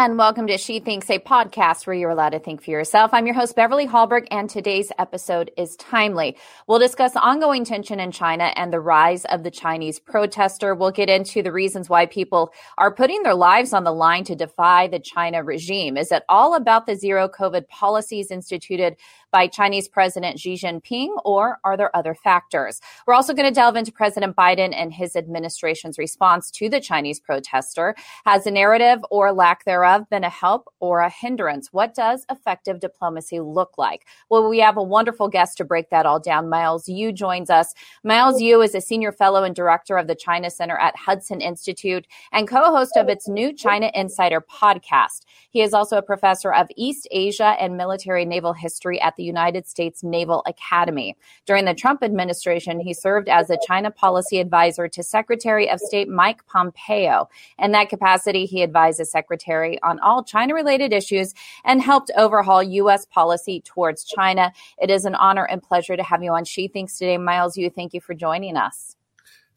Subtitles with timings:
[0.00, 3.10] And welcome to She Thinks, a podcast where you're allowed to think for yourself.
[3.12, 6.36] I'm your host, Beverly Hallberg, and today's episode is timely.
[6.68, 10.72] We'll discuss ongoing tension in China and the rise of the Chinese protester.
[10.76, 14.36] We'll get into the reasons why people are putting their lives on the line to
[14.36, 15.96] defy the China regime.
[15.96, 18.94] Is it all about the zero COVID policies instituted
[19.30, 22.80] by Chinese President Xi Jinping, or are there other factors?
[23.06, 27.20] We're also going to delve into President Biden and his administration's response to the Chinese
[27.20, 27.94] protester.
[28.24, 31.72] Has the narrative or lack thereof been a help or a hindrance?
[31.72, 34.06] What does effective diplomacy look like?
[34.30, 36.48] Well, we have a wonderful guest to break that all down.
[36.48, 37.74] Miles Yu joins us.
[38.04, 42.06] Miles Yu is a senior fellow and director of the China Center at Hudson Institute
[42.32, 45.24] and co-host of its new China Insider podcast.
[45.50, 49.66] He is also a professor of East Asia and military naval history at the United
[49.66, 51.14] States Naval Academy.
[51.44, 56.08] During the Trump administration, he served as a China policy advisor to Secretary of State
[56.08, 57.28] Mike Pompeo.
[57.58, 62.62] In that capacity, he advised the secretary on all China related issues and helped overhaul
[62.62, 63.04] U.S.
[63.04, 64.52] policy towards China.
[64.80, 67.18] It is an honor and pleasure to have you on She Thinks today.
[67.18, 68.96] Miles Yu thank you for joining us.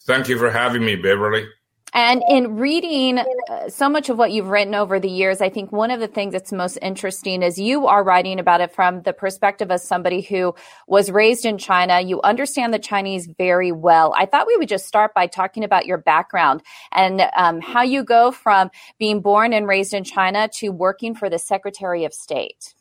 [0.03, 1.48] Thank you for having me, Beverly.
[1.94, 5.73] And in reading uh, so much of what you've written over the years, I think
[5.73, 9.11] one of the things that's most interesting is you are writing about it from the
[9.11, 10.56] perspective of somebody who
[10.88, 12.00] was raised in China.
[12.00, 14.14] You understand the Chinese very well.
[14.17, 16.62] I thought we would just start by talking about your background
[16.94, 21.30] and um, how you go from being born and raised in China to working for
[21.30, 22.73] the Secretary of State.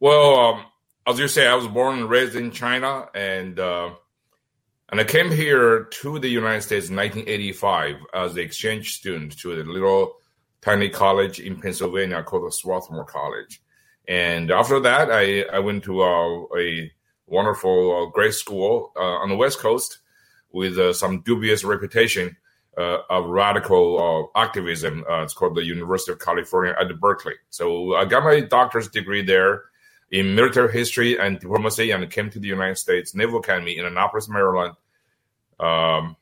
[0.00, 0.64] Well, um,
[1.06, 3.90] as you say, I was born and raised in China, and uh,
[4.90, 9.52] and I came here to the United States in 1985 as an exchange student to
[9.52, 10.16] a little
[10.60, 13.62] tiny college in Pennsylvania called the Swarthmore College.
[14.06, 16.90] And after that, I, I went to uh, a
[17.26, 19.98] wonderful uh, grade school uh, on the West Coast
[20.52, 22.36] with uh, some dubious reputation
[22.76, 25.04] uh, of radical uh, activism.
[25.08, 27.34] it's called the University of California at Berkeley.
[27.48, 29.62] So I got my doctor's degree there
[30.14, 34.28] in military history and diplomacy and came to the United States Naval Academy in Annapolis,
[34.28, 34.76] Maryland
[35.58, 36.16] um,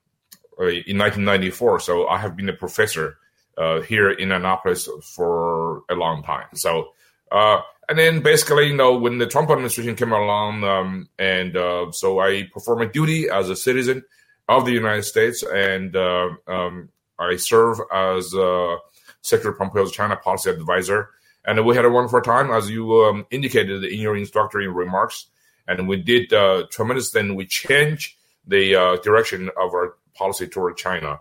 [0.58, 1.80] uh, in 1994.
[1.80, 3.19] So I have been a professor
[3.58, 6.47] uh, here in Annapolis for a long time.
[6.54, 6.92] So,
[7.31, 11.92] uh, and then basically, you know, when the Trump administration came along, um, and uh,
[11.92, 14.04] so I perform my duty as a citizen
[14.48, 16.88] of the United States, and uh, um,
[17.19, 18.76] I serve as uh,
[19.20, 21.10] Secretary Pompeo's China policy advisor.
[21.44, 25.26] And we had a wonderful time, as you um, indicated in your introductory remarks.
[25.66, 27.34] And we did uh, tremendous thing.
[27.34, 28.14] We changed
[28.47, 31.20] the uh, direction of our policy toward China.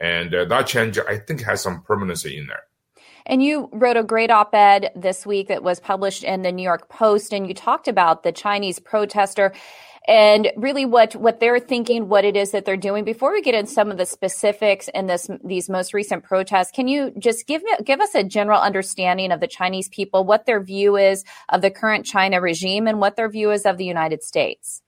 [0.00, 2.62] And uh, that change, I think, has some permanency in there.
[3.26, 6.62] And you wrote a great op ed this week that was published in the New
[6.62, 9.52] York Post, and you talked about the Chinese protester
[10.08, 13.04] and really what what they're thinking, what it is that they're doing.
[13.04, 16.88] Before we get into some of the specifics in this these most recent protests, can
[16.88, 20.96] you just give give us a general understanding of the Chinese people, what their view
[20.96, 24.82] is of the current China regime, and what their view is of the United States?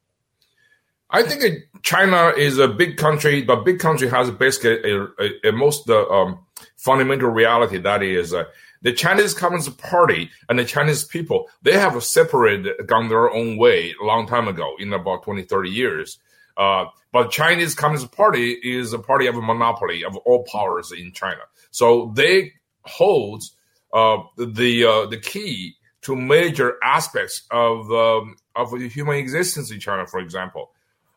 [1.10, 5.52] I think China is a big country, but big country has basically a, a, a
[5.52, 6.38] most uh, um,
[6.76, 8.44] fundamental reality that is uh,
[8.82, 13.94] the Chinese Communist Party and the Chinese people, they have separated, gone their own way
[14.00, 16.18] a long time ago, in about 20, 30 years.
[16.56, 21.12] Uh, but Chinese Communist Party is a party of a monopoly of all powers in
[21.12, 21.40] China.
[21.70, 23.42] So they hold
[23.92, 30.06] uh, the uh, the key to major aspects of um, of human existence in China,
[30.06, 30.72] for example.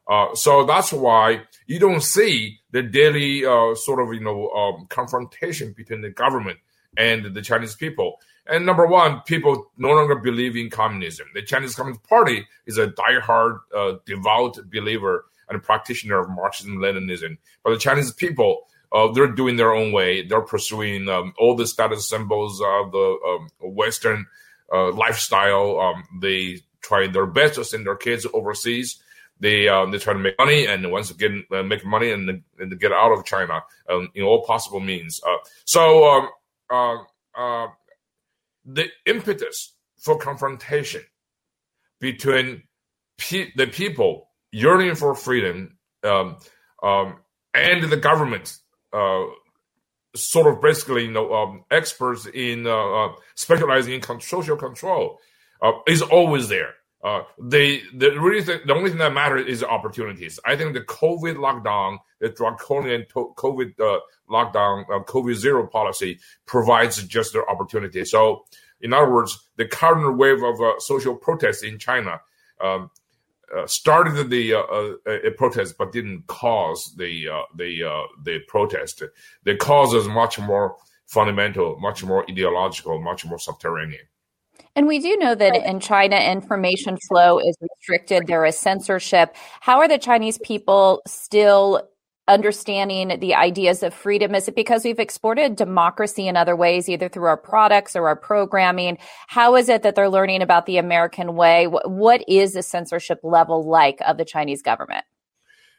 [0.08, 4.86] Uh, so that's why you don't see the daily uh, sort of you know um,
[4.88, 6.60] confrontation between the government
[6.98, 8.20] and the Chinese people.
[8.48, 11.28] And number one, people no longer believe in communism.
[11.34, 17.38] The Chinese Communist Party is a diehard, uh, devout believer and practitioner of Marxism Leninism.
[17.64, 20.26] But the Chinese people, uh, they're doing their own way.
[20.28, 24.28] They're pursuing um, all the status symbols of the um, Western
[24.72, 25.80] uh, lifestyle.
[25.80, 29.02] Um, they try their best to send their kids overseas
[29.40, 32.80] they um, they try to make money, and once again uh, make money and, and
[32.80, 35.22] get out of China um, in all possible means.
[35.28, 36.30] Uh, so um,
[36.70, 36.98] uh,
[37.36, 37.68] uh,
[38.66, 41.02] the impetus for confrontation
[42.00, 42.64] between
[43.18, 46.38] pe- the people yearning for freedom um,
[46.84, 47.18] um,
[47.54, 48.58] and the government,
[48.94, 49.24] uh,
[50.16, 55.20] sort of basically, you know, um, experts in uh, specializing in social control,
[55.88, 56.76] is always there.
[57.06, 58.10] Uh, they the
[58.66, 60.40] the only thing that matters is opportunities.
[60.44, 67.04] I think the COVID lockdown, the draconian COVID uh, lockdown, uh, COVID zero policy provides
[67.04, 68.04] just the opportunity.
[68.06, 68.46] So,
[68.82, 72.22] in other words, the current wave of uh, social protests in China
[72.60, 72.90] um,
[73.56, 77.84] uh, started the uh, protest, but didn't cause the the
[78.24, 79.04] the protest.
[79.44, 84.08] The cause is much more fundamental, much more ideological, much more subterranean.
[84.76, 88.28] And we do know that in China, information flow is restricted.
[88.28, 89.34] There is censorship.
[89.62, 91.90] How are the Chinese people still
[92.28, 94.36] understanding the ideas of freedom?
[94.36, 98.16] Is it because we've exported democracy in other ways, either through our products or our
[98.16, 98.98] programming?
[99.28, 101.68] How is it that they're learning about the American way?
[101.68, 105.06] What is the censorship level like of the Chinese government?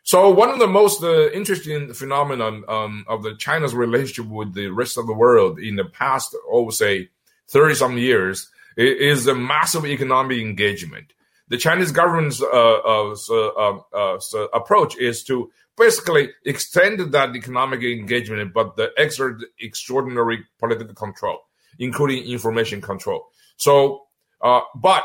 [0.05, 4.69] So one of the most uh, interesting phenomenon um, of the China's relationship with the
[4.69, 7.11] rest of the world in the past, I would say,
[7.49, 11.13] thirty some years, is a massive economic engagement.
[11.49, 18.53] The Chinese government's uh, uh, uh, uh, approach is to basically extend that economic engagement,
[18.53, 21.39] but the exert extraordinary political control,
[21.79, 23.27] including information control.
[23.57, 24.03] So,
[24.41, 25.05] uh, but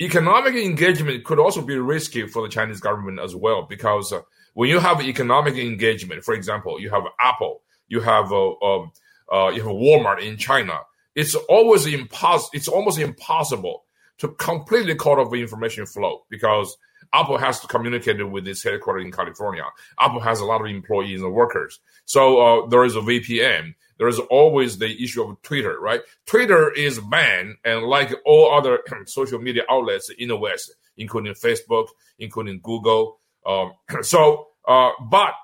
[0.00, 4.20] economic engagement could also be risky for the Chinese government as well, because uh,
[4.54, 8.92] when you have economic engagement, for example, you have Apple, you have uh, um,
[9.32, 10.80] uh, you have Walmart in China.
[11.14, 12.50] It's always impossible.
[12.54, 13.84] It's almost impossible
[14.18, 16.76] to completely cut off the information flow because
[17.12, 19.64] Apple has to communicate with its headquarters in California.
[19.98, 21.80] Apple has a lot of employees and workers.
[22.04, 23.74] So uh, there is a VPN.
[23.98, 26.00] There is always the issue of Twitter, right?
[26.26, 31.88] Twitter is banned, and like all other social media outlets in the West, including Facebook,
[32.18, 33.72] including Google, um,
[34.02, 35.34] so, uh, but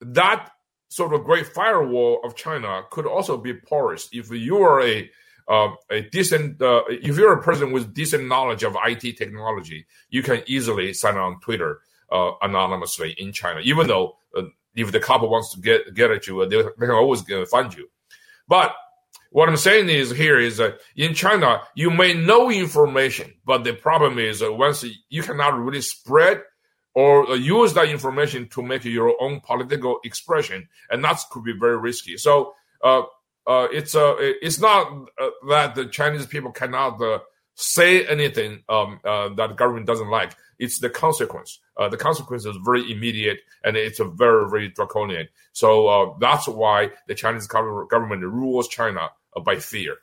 [0.00, 0.50] that
[0.94, 5.10] sort of great firewall of China could also be porous if you are a
[5.48, 10.22] uh, a decent uh, if you're a person with decent knowledge of IT technology, you
[10.22, 11.80] can easily sign on Twitter
[12.12, 13.60] uh, anonymously in China.
[13.64, 14.42] Even though uh,
[14.76, 17.88] if the couple wants to get get at you, they, they can always find you.
[18.46, 18.72] But
[19.30, 23.72] what I'm saying is here is that in China you may know information, but the
[23.72, 26.40] problem is once you cannot really spread
[26.94, 31.52] or uh, use that information to make your own political expression, and that could be
[31.52, 32.16] very risky.
[32.16, 33.02] So uh,
[33.46, 37.18] uh, it's uh, it's not uh, that the Chinese people cannot uh,
[37.54, 40.34] say anything um, uh, that the government doesn't like.
[40.58, 41.58] It's the consequence.
[41.76, 45.28] Uh, the consequence is very immediate and it's a very very draconian.
[45.52, 49.10] So uh, that's why the Chinese government rules China
[49.44, 49.96] by fear.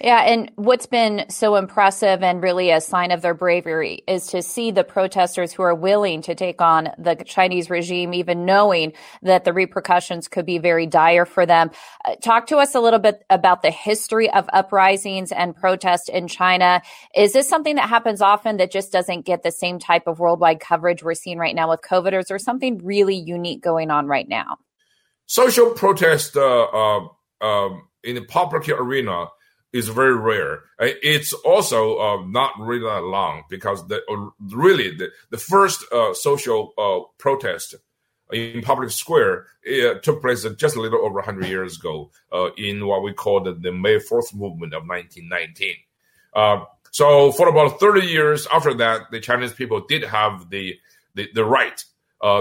[0.00, 4.42] Yeah, and what's been so impressive and really a sign of their bravery is to
[4.42, 8.92] see the protesters who are willing to take on the Chinese regime, even knowing
[9.22, 11.70] that the repercussions could be very dire for them.
[12.04, 16.26] Uh, talk to us a little bit about the history of uprisings and protests in
[16.26, 16.82] China.
[17.14, 20.58] Is this something that happens often that just doesn't get the same type of worldwide
[20.58, 24.08] coverage we're seeing right now with COVID, or is there something really unique going on
[24.08, 24.58] right now?
[25.26, 27.08] Social protest uh, uh,
[27.40, 29.28] um, in the public arena
[29.74, 30.62] is very rare.
[30.80, 35.84] Uh, it's also uh, not really that long because the uh, really the, the first
[35.92, 37.74] uh, social uh, protest
[38.32, 39.46] in public square
[40.02, 43.52] took place just a little over 100 years ago uh, in what we call the,
[43.52, 45.74] the, May 4th movement of 1919.
[46.90, 50.78] so for about 30 years after that, the Chinese people did have the
[51.16, 51.84] the, the right,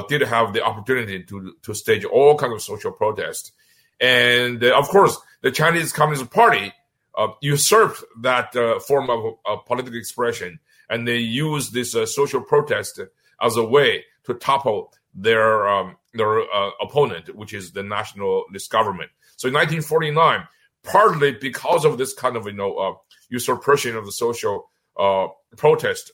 [0.07, 3.51] did have the opportunity to to stage all kinds of social protests,
[3.99, 6.71] and of course the Chinese Communist Party
[7.15, 12.99] uh, usurped that uh, form of, political expression, and they used this uh, social protest
[13.41, 19.11] as a way to topple their um, their uh, opponent, which is the nationalist government.
[19.35, 20.47] So in 1949,
[20.83, 22.93] partly because of this kind of you know uh,
[23.29, 26.11] usurpation of the social uh, protest,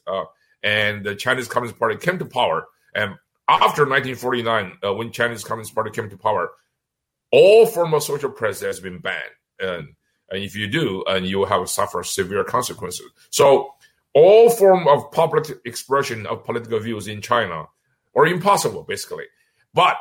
[0.63, 3.15] and the Chinese Communist Party came to power, and
[3.47, 6.49] after 1949, when Chinese Communist Party came to power,
[7.31, 9.23] all form of social press has been banned.
[9.59, 9.95] And
[10.31, 13.09] and if you do, and you will have suffer severe consequences.
[13.29, 13.73] So
[14.13, 17.65] all form of public expression of political views in China
[18.15, 19.25] are impossible, basically.
[19.73, 19.97] But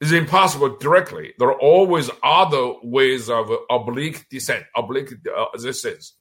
[0.00, 1.32] it's impossible directly.
[1.38, 6.14] There are always other ways of oblique dissent, oblique uh, resistance,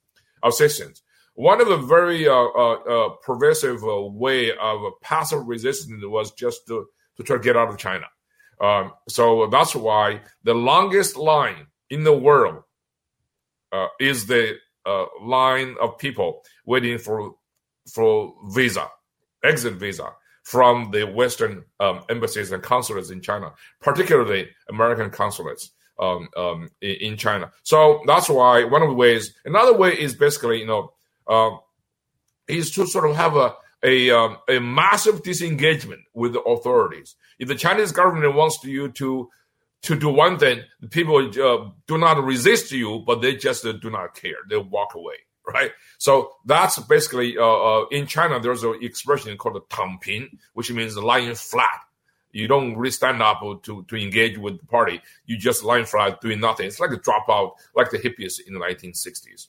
[0.43, 1.01] resistance.
[1.33, 6.67] One of the very uh, uh, uh pervasive uh, way of passive resistance was just
[6.67, 6.85] to,
[7.17, 8.05] to try to get out of China.
[8.61, 12.63] Um, so that's why the longest line in the world
[13.71, 17.35] uh, is the uh, line of people waiting for
[17.91, 18.87] for visa,
[19.43, 20.13] exit visa
[20.43, 26.95] from the Western um, embassies and consulates in China, particularly American consulates um, um, in,
[27.01, 27.51] in, China.
[27.63, 29.33] So that's why one of the ways.
[29.45, 30.93] Another way is basically, you know,
[31.27, 31.57] uh,
[32.47, 37.15] is to sort of have a a, um, a massive disengagement with the authorities.
[37.39, 39.29] If the Chinese government wants you to
[39.83, 43.89] to do one thing, people uh, do not resist you, but they just uh, do
[43.89, 44.37] not care.
[44.49, 45.15] They walk away,
[45.47, 45.71] right?
[45.97, 48.39] So that's basically uh, uh in China.
[48.39, 51.79] There's an expression called "tangping," which means lying flat.
[52.31, 55.01] You don't really stand up to, to engage with the party.
[55.25, 56.67] You just line flat doing nothing.
[56.67, 59.47] It's like a dropout, like the hippies in the 1960s.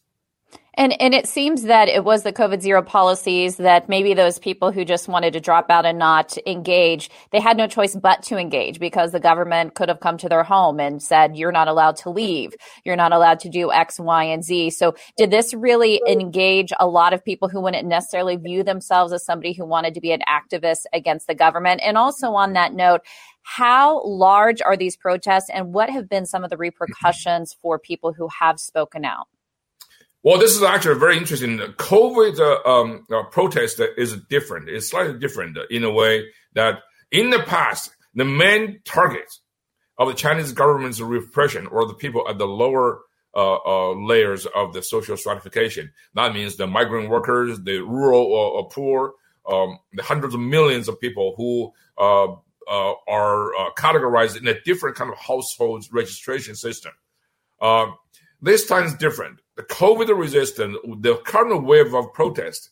[0.75, 4.73] And and it seems that it was the COVID zero policies that maybe those people
[4.73, 8.39] who just wanted to drop out and not engage, they had no choice but to
[8.39, 11.97] engage because the government could have come to their home and said, you're not allowed
[11.97, 12.55] to leave.
[12.85, 14.71] You're not allowed to do X, Y, and Z.
[14.71, 19.25] So did this really engage a lot of people who wouldn't necessarily view themselves as
[19.27, 21.83] somebody who wanted to be an activist against the government?
[21.85, 23.03] And also on that note,
[23.43, 28.15] how large are these protests and what have been some of the repercussions for people
[28.15, 29.27] who have spoken out?
[30.25, 31.57] Well, this is actually very interesting.
[31.57, 34.69] The COVID uh, um, uh, protest is different.
[34.69, 36.79] It's slightly different in a way that
[37.11, 39.33] in the past, the main target
[39.99, 43.01] of the Chinese government's repression or the people at the lower
[43.35, 45.91] uh, uh layers of the social stratification.
[46.15, 49.15] That means the migrant workers, the rural or, uh, poor,
[49.51, 52.39] um, the hundreds of millions of people who are
[53.77, 56.93] categorized in a different kind of household registration system.
[58.41, 62.71] This time is different the COVID resistance, the current wave of protest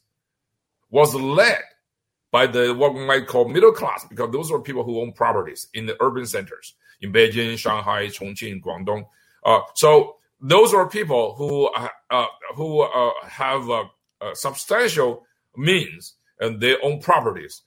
[0.90, 1.62] was led
[2.30, 5.68] by the what we might call middle class, because those are people who own properties
[5.74, 9.06] in the urban centers in Beijing, Shanghai, Chongqing, Guangdong.
[9.44, 13.84] Uh, so those are people who uh, uh, who uh, have uh,
[14.20, 17.62] uh, substantial means and they own properties.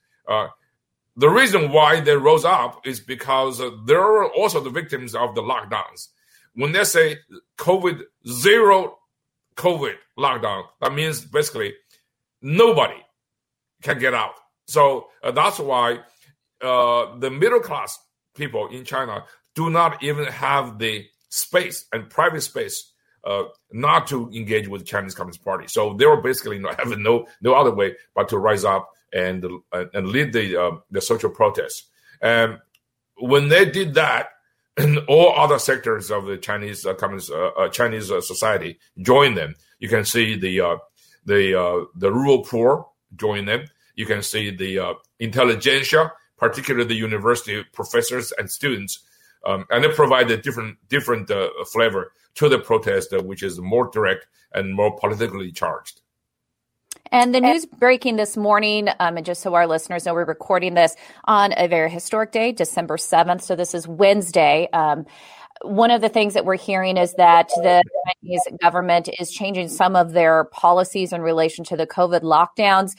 [1.16, 5.42] the reason why they rose up is because they are also the victims of the
[5.42, 6.08] lockdowns.
[6.56, 7.18] When they say
[7.58, 8.98] COVID zero
[9.56, 11.74] COVID lockdown, that means basically
[12.42, 13.02] nobody
[13.82, 14.34] can get out.
[14.68, 16.00] So uh, that's why
[16.62, 18.00] uh, the middle class
[18.36, 22.92] people in China do not even have the space and private space
[23.24, 25.68] uh, not to engage with the Chinese Communist Party.
[25.68, 29.46] So they were basically not having no no other way but to rise up and
[29.72, 31.90] and lead the uh, the social protests.
[32.22, 32.60] And
[33.18, 34.30] when they did that,
[34.78, 39.56] and all other sectors of the Chinese uh, Communist uh, uh, Chinese society join them.
[39.80, 40.80] You can see the
[41.26, 43.66] the the rural poor join them.
[43.96, 49.00] You can see the intelligentsia, particularly the university professors and students,
[49.46, 51.30] um, and they provide a different different
[51.72, 56.02] flavor to the protest, which is more direct and more politically charged.
[57.14, 60.74] And the news breaking this morning, um, and just so our listeners know, we're recording
[60.74, 63.44] this on a very historic day, December 7th.
[63.44, 64.68] So this is Wednesday.
[64.74, 65.06] Um,
[65.62, 67.84] one of the things that we're hearing is that the
[68.24, 72.94] Chinese government is changing some of their policies in relation to the COVID lockdowns.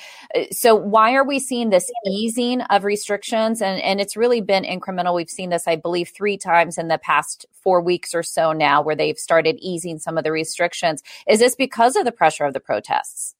[0.52, 3.60] So why are we seeing this easing of restrictions?
[3.60, 5.16] And, and it's really been incremental.
[5.16, 8.80] We've seen this, I believe, three times in the past four weeks or so now
[8.80, 11.02] where they've started easing some of the restrictions.
[11.26, 13.34] Is this because of the pressure of the protests?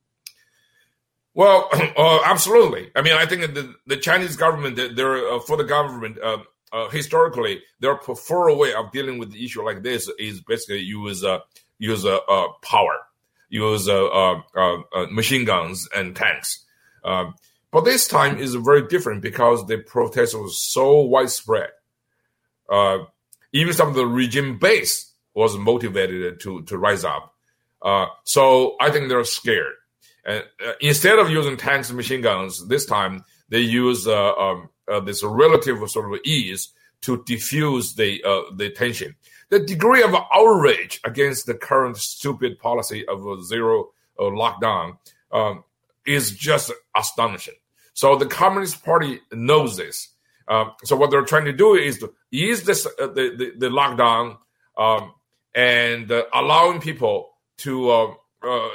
[1.35, 2.91] Well, uh, absolutely.
[2.95, 6.19] I mean, I think the, the Chinese government, they're uh, for the government.
[6.23, 6.39] Uh,
[6.73, 11.23] uh, historically, their preferred way of dealing with the issue like this is basically use
[11.23, 11.39] uh,
[11.79, 12.19] use uh,
[12.63, 12.99] power,
[13.49, 13.89] use
[15.11, 16.65] machine guns and tanks.
[17.05, 17.35] Um,
[17.71, 21.71] but this time is very different because the protest was so widespread.
[23.53, 27.35] even some of the regime base was motivated to to rise up.
[28.25, 29.75] so I think they're scared
[30.27, 30.41] uh,
[30.81, 35.23] instead of using tanks and machine guns, this time they use uh, um, uh, this
[35.23, 36.71] relative sort of ease
[37.03, 39.15] to diffuse the uh, the tension.
[39.51, 44.99] The degree of outrage against the current stupid policy of a zero uh, lockdown
[45.31, 45.65] um,
[46.07, 47.55] is just astonishing.
[47.93, 50.09] So the Communist Party knows this.
[50.49, 53.69] Um, so what they're trying to do is to ease this uh, the, the, the
[53.69, 54.39] lockdown
[54.79, 55.13] um,
[55.55, 58.17] and allowing people to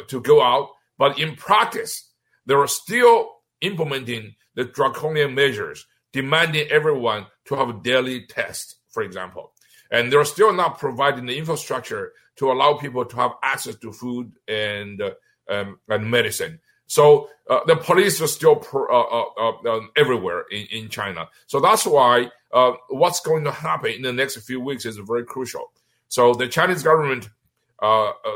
[0.07, 2.11] to go out but in practice,
[2.45, 9.01] they are still implementing the draconian measures, demanding everyone to have a daily test, for
[9.01, 9.53] example.
[9.89, 14.33] And they're still not providing the infrastructure to allow people to have access to food
[14.47, 15.11] and uh,
[15.49, 16.59] um, and medicine.
[16.85, 21.29] So uh, the police are still uh, uh, uh um, everywhere in, in China.
[21.47, 25.23] So that's why uh, what's going to happen in the next few weeks is very
[25.23, 25.71] crucial.
[26.07, 27.29] So the Chinese government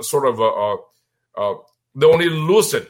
[0.01, 0.39] sort of
[1.95, 2.85] they only loosen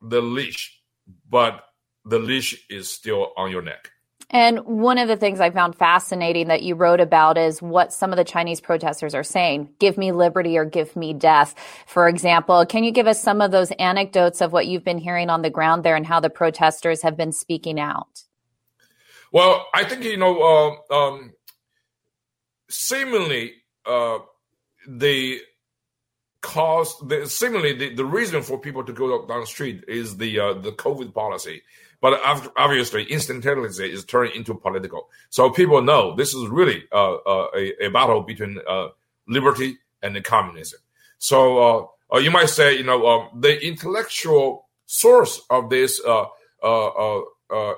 [0.00, 0.80] the leash,
[1.28, 1.64] but
[2.04, 3.90] the leash is still on your neck.
[4.30, 8.10] And one of the things I found fascinating that you wrote about is what some
[8.10, 11.54] of the Chinese protesters are saying give me liberty or give me death.
[11.86, 15.30] For example, can you give us some of those anecdotes of what you've been hearing
[15.30, 18.22] on the ground there and how the protesters have been speaking out?
[19.30, 21.32] Well, I think, you know, uh, um,
[22.70, 23.52] seemingly
[23.84, 24.18] uh,
[24.88, 25.40] the
[26.44, 30.38] cause the, seemingly the, the reason for people to go down the street is the
[30.38, 31.62] uh, the COVID policy.
[32.04, 32.20] but
[32.58, 35.08] obviously instantaneously is turning into political.
[35.30, 38.88] So people know this is really uh, uh, a, a, battle between uh,
[39.26, 40.80] liberty and the communism.
[41.16, 41.38] So
[42.12, 46.26] uh, you might say, you know, um, the intellectual source of this uh,
[46.62, 47.22] uh,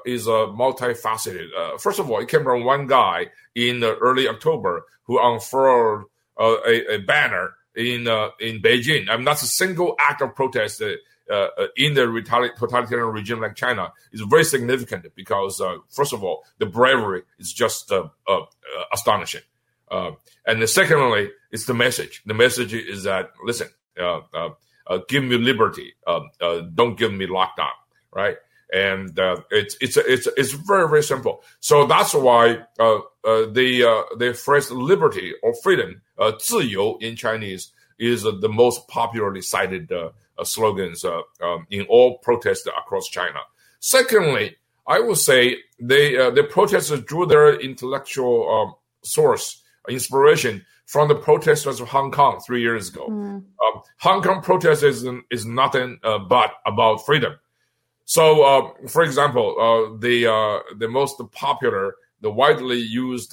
[0.04, 1.48] is multifaceted.
[1.78, 6.06] first of all, it came from one guy in early October who unfurled
[6.38, 9.08] a, a, banner in uh, in Beijing.
[9.08, 10.94] I mean, that's a single act of protest uh,
[11.30, 12.06] uh in the
[12.58, 17.52] totalitarian regime like China is very significant because, uh, first of all, the bravery is
[17.52, 18.40] just uh, uh
[18.92, 19.42] astonishing.
[19.90, 20.16] Um,
[20.46, 22.22] and the secondly, it's the message.
[22.26, 23.68] The message is that, listen,
[25.08, 26.30] give me liberty, um,
[26.74, 27.70] don't give me lockdown,
[28.12, 28.36] right?
[28.72, 31.42] And uh, it's it's it's it's very very simple.
[31.60, 37.72] So that's why uh, uh, the the phrase liberty or freedom, uh, 自由 in Chinese,
[37.98, 40.10] is the most popularly cited uh,
[40.44, 43.40] slogans uh, um, in all protests across China.
[43.80, 44.56] Secondly,
[44.86, 51.14] I would say they uh, the protesters drew their intellectual um, source inspiration from the
[51.14, 53.08] protesters of Hong Kong three years ago.
[53.08, 53.42] Mm.
[53.42, 57.34] Um, Hong Kong protest is, is nothing uh, but about freedom.
[58.06, 63.32] So, uh, for example, uh, the the most popular, the widely used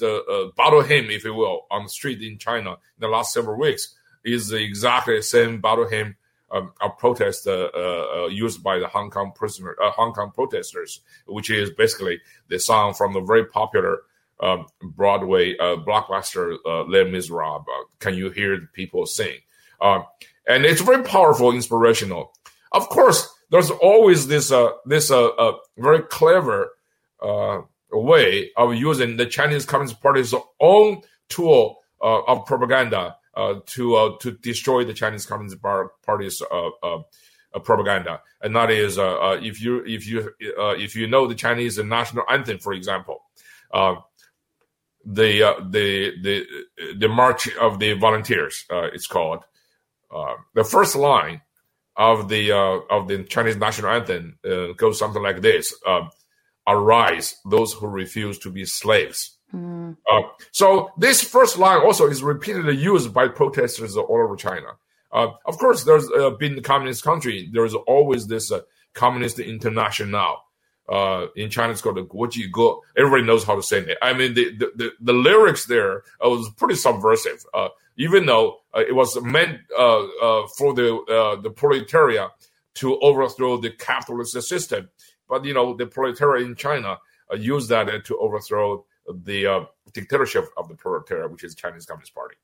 [0.56, 3.94] battle hymn, if you will, on the street in China in the last several weeks
[4.24, 6.16] is exactly the same battle hymn
[6.54, 11.00] um, a protest uh, uh, used by the Hong Kong prisoner, uh, Hong Kong protesters,
[11.26, 14.02] which is basically the song from the very popular
[14.40, 17.66] um, Broadway blockbuster uh, Les Miserables.
[17.98, 19.38] Can you hear the people sing?
[19.80, 20.04] Um,
[20.46, 22.32] and it's very powerful, inspirational.
[22.70, 26.70] Of course, there's always this uh, this uh, uh, very clever
[27.92, 34.16] way of using the Chinese Communist Party's own tool uh, of propaganda uh, to uh,
[34.20, 36.98] to destroy the Chinese Communist Party's uh,
[37.62, 42.58] propaganda, and that is if you if you if you know the Chinese national anthem,
[42.58, 43.22] for example,
[43.72, 46.46] the the the
[46.96, 49.44] the March of the Volunteers, it's called.
[50.54, 51.40] the first line
[51.96, 54.38] of the uh, of the Chinese national anthem
[54.76, 55.74] goes something like this:
[56.66, 59.96] "Arise, those who refuse to be slaves." Mm.
[60.10, 64.76] Uh, so this first line also is repeatedly used by protesters all over China.
[65.12, 67.48] Uh, of course, there's uh, been the communist country.
[67.52, 68.60] There's always this uh,
[68.94, 70.38] communist international.
[70.88, 72.82] Uh, in China, it's called the Guoji Ge.
[72.96, 73.98] Everybody knows how to say it.
[74.02, 78.58] I mean, the, the, the, the lyrics there uh, was pretty subversive, uh, even though
[78.74, 82.28] it was meant uh uh for the uh the proletariat
[82.74, 84.90] to overthrow the capitalist system.
[85.28, 86.98] But you know, the proletariat in China
[87.36, 92.36] used that to overthrow the uh, dictatorship of the proletariat, which is Chinese Communist Party.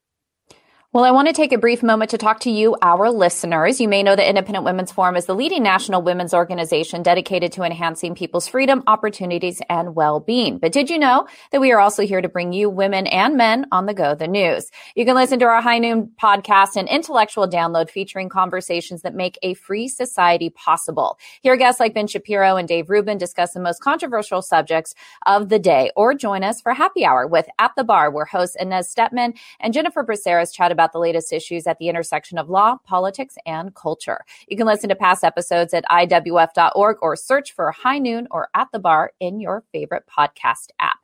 [0.93, 3.79] Well, I want to take a brief moment to talk to you, our listeners.
[3.79, 7.63] You may know that Independent Women's Forum is the leading national women's organization dedicated to
[7.63, 10.57] enhancing people's freedom, opportunities, and well-being.
[10.57, 13.67] But did you know that we are also here to bring you women and men
[13.71, 14.69] on the go, the news?
[14.93, 19.39] You can listen to our High Noon podcast and intellectual download featuring conversations that make
[19.43, 21.17] a free society possible.
[21.41, 24.93] Hear guests like Ben Shapiro and Dave Rubin discuss the most controversial subjects
[25.25, 28.57] of the day, or join us for happy hour with At the Bar, where hosts
[28.59, 32.49] Inez Stepman and Jennifer Braceras chat about about the latest issues at the intersection of
[32.49, 34.21] law, politics, and culture.
[34.47, 38.69] You can listen to past episodes at IWF.org or search for High Noon or At
[38.73, 40.97] the Bar in your favorite podcast app.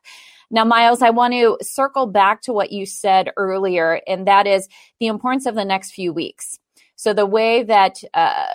[0.50, 4.68] Now, Miles, I want to circle back to what you said earlier, and that is
[5.00, 6.58] the importance of the next few weeks.
[6.96, 8.46] So the way that uh,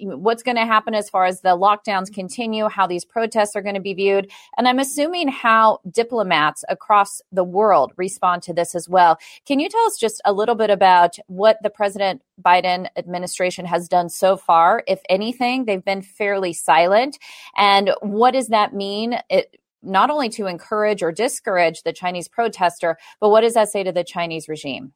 [0.00, 3.74] what's going to happen as far as the lockdowns continue, how these protests are going
[3.74, 8.88] to be viewed, and I'm assuming how diplomats across the world respond to this as
[8.88, 9.18] well.
[9.46, 13.88] Can you tell us just a little bit about what the President Biden administration has
[13.88, 15.64] done so far, if anything?
[15.64, 17.18] They've been fairly silent,
[17.56, 19.18] and what does that mean?
[19.30, 23.84] It, not only to encourage or discourage the Chinese protester, but what does that say
[23.84, 24.92] to the Chinese regime?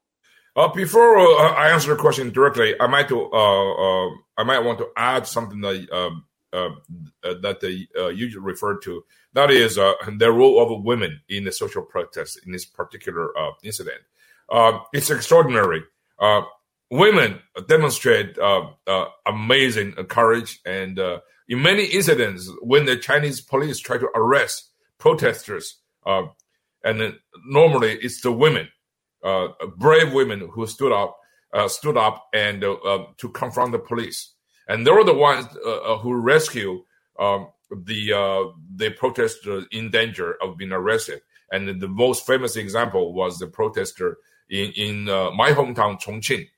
[0.56, 4.58] Uh, before uh, I answer the question directly, I might to, uh, uh, I might
[4.60, 6.70] want to add something that um, uh,
[7.22, 9.04] uh, that they usually refer to.
[9.34, 13.30] That is the role of women in the social protest in this particular
[13.62, 14.00] incident.
[14.50, 15.84] Um, it's extraordinary.
[16.90, 18.36] women demonstrate
[19.24, 20.98] amazing courage, and
[21.48, 27.14] in many incidents, when the Chinese police try to arrest protesters, and
[27.46, 28.68] normally it's the women
[29.22, 31.18] uh, brave women who stood up,
[31.52, 34.35] uh, stood up and uh, uh to confront the police,
[34.68, 36.80] and they were the ones uh, uh, who rescued
[37.18, 41.20] um, the the protester in danger of being arrested.
[41.52, 46.48] And the most famous example was the protester in in my hometown Chongqing.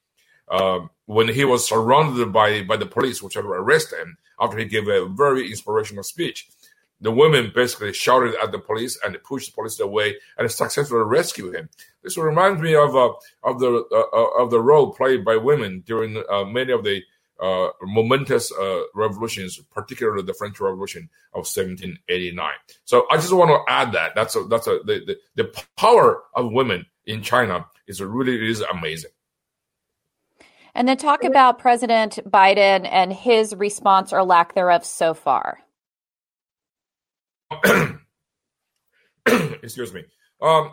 [0.51, 4.89] um, when he was surrounded by, by the police, which arrested him after he gave
[4.89, 6.49] a very inspirational speech.
[7.03, 11.57] The women basically shouted at the police and pushed the police away and successfully rescued
[11.57, 11.69] him.
[12.03, 13.13] This reminds me of uh,
[13.43, 17.03] of the uh, uh, of the role played by women during uh, many of the
[17.41, 18.53] uh, momentous
[18.95, 22.51] revolutions, particularly the French Revolution of 1789.
[22.85, 26.23] So I just want to add that that's a, that's a, the, the, the power
[26.37, 29.11] of women in China is really is amazing.
[30.75, 35.59] And then talk about President Biden and his response or lack thereof so far.
[39.63, 40.05] Excuse me.
[40.41, 40.73] Um,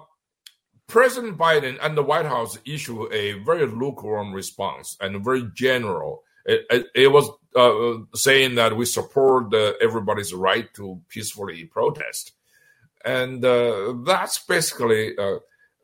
[0.87, 6.23] President Biden and the White House issued a very lukewarm response and very general.
[6.45, 12.31] It, it, it was uh, saying that we support uh, everybody's right to peacefully protest,
[13.05, 15.37] and uh, that's basically uh,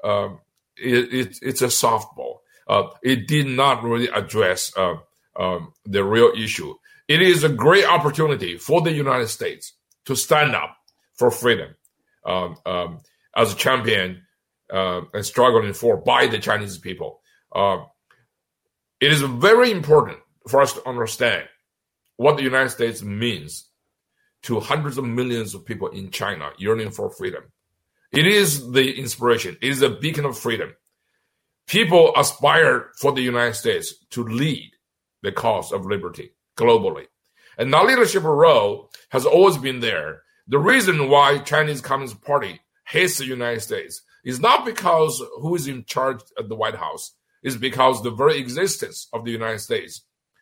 [0.03, 0.39] um,
[0.75, 2.39] it, it's a softball.
[2.67, 4.95] Uh, it did not really address uh,
[5.35, 6.73] um, the real issue.
[7.07, 9.73] It is a great opportunity for the United States
[10.05, 10.77] to stand up
[11.17, 11.75] for freedom
[12.25, 12.99] um, um,
[13.35, 14.23] as a champion
[14.71, 17.21] uh, and struggling for by the Chinese people.
[17.53, 17.77] Uh,
[18.99, 21.47] it is very important for us to understand
[22.17, 23.69] what the United States means
[24.43, 27.43] to hundreds of millions of people in China yearning for freedom.
[28.11, 29.57] It is the inspiration.
[29.61, 30.73] It is a beacon of freedom.
[31.67, 34.71] People aspire for the United States to lead
[35.23, 37.07] the cause of liberty globally.
[37.57, 40.21] And that leadership role has always been there.
[40.47, 45.67] The reason why Chinese Communist Party hates the United States is not because who is
[45.67, 50.01] in charge at the White House, is because the very existence of the United States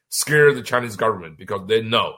[0.09, 2.15] scare the Chinese government because they know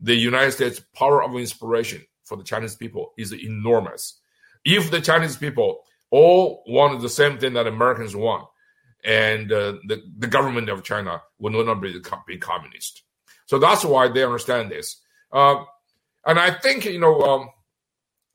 [0.00, 4.18] the United States power of inspiration for the Chinese people is enormous.
[4.64, 8.46] If the Chinese people all wanted the same thing that Americans want,
[9.04, 13.02] and uh, the, the government of China will no longer be, be communist.
[13.46, 15.00] So that's why they understand this.
[15.32, 15.64] Uh,
[16.26, 17.50] and I think, you know, um,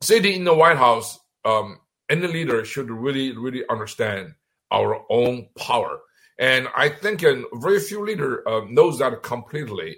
[0.01, 4.33] sitting in the White House, um, any leader should really, really understand
[4.71, 5.99] our own power.
[6.39, 9.97] And I think a very few leader uh, knows that completely.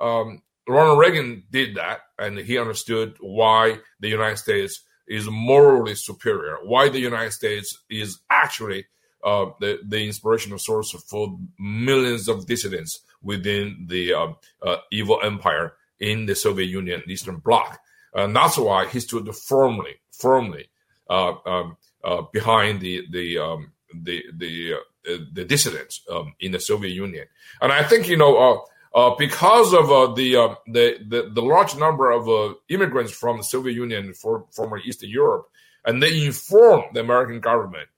[0.00, 6.58] Um, Ronald Reagan did that, and he understood why the United States is morally superior,
[6.62, 8.86] why the United States is actually
[9.24, 15.74] uh, the, the inspirational source for millions of dissidents within the uh, uh, evil empire
[16.00, 17.78] in the Soviet Union Eastern Bloc.
[18.14, 20.70] And that's why he stood firmly, firmly
[21.08, 24.74] uh, um, uh, behind the the um, the the,
[25.08, 27.26] uh, the dissidents um, in the Soviet Union.
[27.60, 31.76] And I think you know uh, because of uh, the, uh, the, the the large
[31.76, 35.48] number of uh, immigrants from the Soviet Union, for former Eastern Europe,
[35.84, 37.88] and they inform the American government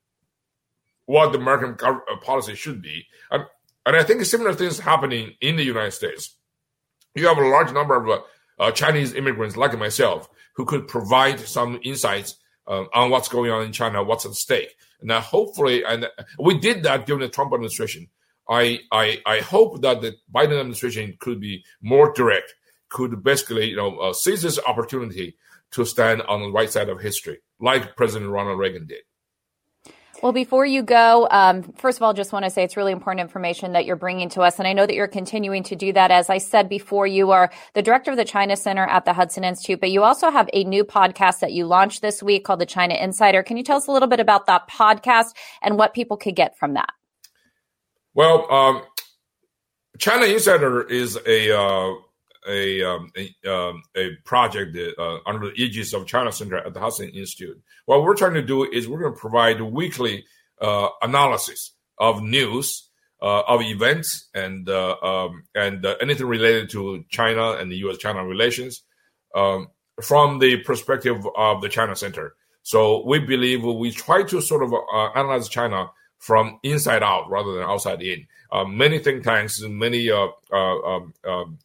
[1.07, 3.45] what the American gov- uh, policy should be, and,
[3.87, 6.37] and I think similar things happening in the United States.
[7.15, 8.23] You have a large number of
[8.59, 13.73] uh, Chinese immigrants like myself who could provide some insights on what's going on in
[13.73, 14.75] China, what's at stake.
[15.03, 18.09] Now, hopefully, and we did that during the Trump administration
[18.49, 22.55] I, I, I hope that the Biden administration could be more direct,
[22.89, 25.37] could basically you know uh, seize this opportunity
[25.73, 29.03] to stand on the right side of history, like President Ronald Reagan did.
[30.23, 33.23] Well, before you go, um, first of all, just want to say it's really important
[33.23, 34.61] information that you're bringing to us.
[34.61, 36.13] And I know that you're continuing to do that.
[36.13, 39.43] As I said before, you are the director of the China Center at the Hudson
[39.43, 42.67] Institute, but you also have a new podcast that you launched this week called the
[42.67, 43.43] China Insider.
[43.43, 46.57] Can you tell us a little bit about that podcast and what people could get
[46.57, 46.91] from that?
[48.15, 48.83] Well, um,
[49.99, 51.95] China Insider is a uh,
[52.49, 56.81] a, um, a, um, a, project uh, under the aegis of China Center at the
[56.81, 57.61] Hudson Institute.
[57.87, 60.25] What we're trying to do is we're going to provide weekly
[60.61, 62.89] uh, analysis of news,
[63.21, 68.29] uh, of events, and uh, um, and uh, anything related to China and the U.S.-China
[68.29, 68.83] relations
[69.35, 69.69] um,
[70.03, 72.35] from the perspective of the China Center.
[72.63, 74.73] So we believe we try to sort of
[75.17, 75.91] analyze China
[76.23, 78.27] from inside out rather than outside in.
[78.53, 81.59] Uh, many think tanks many uh, uh, um, um,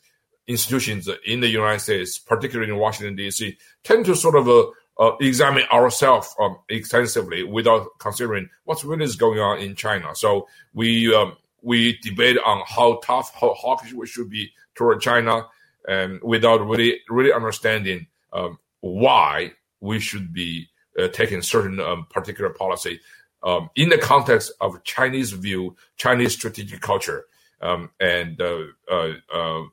[0.48, 4.66] institutions in the United States, particularly in Washington D.C., tend to sort of uh,
[5.00, 10.16] uh, examine ourselves um, extensively without considering what's really is going on in China.
[10.16, 15.46] So we um, we debate on how tough, how hawkish we should be toward China,
[15.88, 22.50] and without really really understanding um, why we should be uh, taking certain um, particular
[22.52, 23.00] policy
[23.44, 27.26] um, in the context of Chinese view, Chinese strategic culture,
[27.62, 29.64] um, and uh, uh, uh,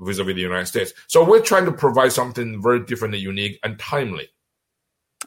[0.00, 0.92] vis-a-vis the United States.
[1.08, 4.28] So we're trying to provide something very different and unique and timely.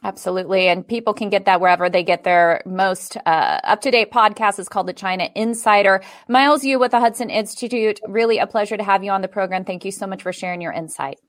[0.03, 0.67] Absolutely.
[0.67, 4.59] And people can get that wherever they get their most uh, up to date podcast.
[4.59, 6.01] It's called the China Insider.
[6.27, 7.99] Miles Yu with the Hudson Institute.
[8.07, 9.63] Really a pleasure to have you on the program.
[9.63, 11.19] Thank you so much for sharing your insight.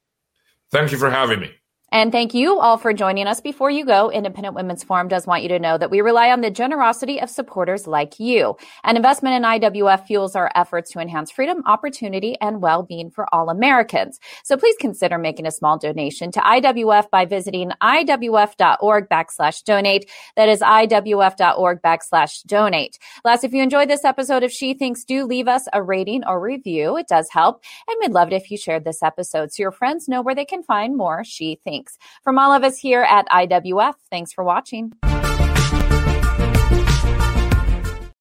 [0.73, 1.53] Thank you for having me.
[1.93, 3.41] And thank you all for joining us.
[3.41, 6.41] Before you go, Independent Women's Forum does want you to know that we rely on
[6.41, 8.57] the generosity of supporters like you.
[8.83, 13.51] An investment in IWF fuels our efforts to enhance freedom, opportunity, and well-being for all
[13.51, 14.19] Americans.
[14.43, 20.11] So please consider making a small donation to IWF by visiting IWF.org backslash donate.
[20.35, 22.99] That is IWF.org backslash donate.
[23.25, 26.41] Last, if you enjoyed this episode of She Thinks, do leave us a rating or
[26.41, 26.97] review.
[26.97, 27.63] It does help.
[27.87, 30.45] And we'd love it if you shared this episode so your friends know where they
[30.45, 31.76] can find more She Thinks.
[32.23, 34.93] From all of us here at IWF, thanks for watching.